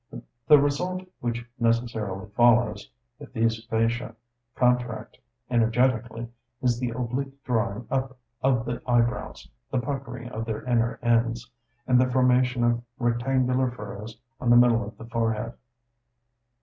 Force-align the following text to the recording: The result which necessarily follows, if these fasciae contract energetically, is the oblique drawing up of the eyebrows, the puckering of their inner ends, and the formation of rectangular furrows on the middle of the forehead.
The 0.47 0.57
result 0.57 1.03
which 1.19 1.47
necessarily 1.59 2.27
follows, 2.31 2.89
if 3.19 3.31
these 3.33 3.63
fasciae 3.67 4.15
contract 4.55 5.19
energetically, 5.47 6.27
is 6.59 6.79
the 6.79 6.89
oblique 6.89 7.43
drawing 7.43 7.85
up 7.91 8.17
of 8.41 8.65
the 8.65 8.81
eyebrows, 8.87 9.47
the 9.69 9.77
puckering 9.77 10.29
of 10.29 10.45
their 10.45 10.63
inner 10.63 10.97
ends, 11.03 11.51
and 11.85 12.01
the 12.01 12.09
formation 12.09 12.63
of 12.63 12.81
rectangular 12.97 13.69
furrows 13.69 14.19
on 14.39 14.49
the 14.49 14.57
middle 14.57 14.83
of 14.83 14.97
the 14.97 15.05
forehead. 15.05 15.53